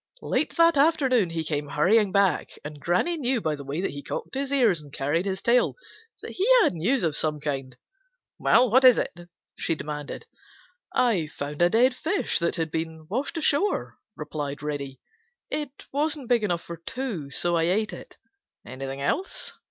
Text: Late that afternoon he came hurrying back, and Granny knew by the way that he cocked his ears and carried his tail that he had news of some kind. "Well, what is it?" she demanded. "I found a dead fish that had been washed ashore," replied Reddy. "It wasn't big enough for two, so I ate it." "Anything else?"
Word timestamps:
Late 0.23 0.55
that 0.55 0.77
afternoon 0.77 1.29
he 1.29 1.43
came 1.43 1.67
hurrying 1.67 2.11
back, 2.11 2.57
and 2.65 2.79
Granny 2.79 3.17
knew 3.17 3.39
by 3.39 3.53
the 3.55 3.63
way 3.63 3.81
that 3.81 3.91
he 3.91 4.01
cocked 4.01 4.33
his 4.33 4.51
ears 4.51 4.81
and 4.81 4.91
carried 4.91 5.27
his 5.27 5.43
tail 5.43 5.75
that 6.23 6.31
he 6.31 6.47
had 6.63 6.73
news 6.73 7.03
of 7.03 7.15
some 7.15 7.39
kind. 7.39 7.77
"Well, 8.39 8.71
what 8.71 8.83
is 8.83 8.97
it?" 8.97 9.29
she 9.59 9.75
demanded. 9.75 10.25
"I 10.91 11.27
found 11.27 11.61
a 11.61 11.69
dead 11.69 11.95
fish 11.95 12.39
that 12.39 12.55
had 12.55 12.71
been 12.71 13.05
washed 13.11 13.37
ashore," 13.37 13.99
replied 14.17 14.63
Reddy. 14.63 14.99
"It 15.51 15.69
wasn't 15.91 16.29
big 16.29 16.43
enough 16.43 16.63
for 16.63 16.77
two, 16.77 17.29
so 17.29 17.55
I 17.55 17.65
ate 17.65 17.93
it." 17.93 18.17
"Anything 18.65 19.01
else?" 19.01 19.53